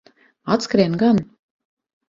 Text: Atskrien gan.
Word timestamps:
Atskrien 0.55 0.97
gan. 1.03 1.23